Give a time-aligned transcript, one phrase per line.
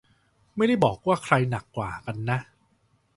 [0.55, 2.37] ไม่ได้บอกว่าใครหนักกว่ากันนะ